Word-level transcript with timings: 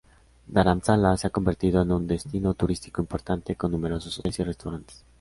Dharamsala 0.47 1.15
se 1.15 1.27
ha 1.27 1.29
convertido 1.29 1.83
en 1.83 1.91
un 1.91 2.07
destino 2.07 2.55
turístico 2.55 3.03
importante, 3.03 3.55
con 3.55 3.69
numerosos 3.69 4.17
hoteles 4.17 4.39
y 4.39 4.43
restaurantes. 4.43 5.05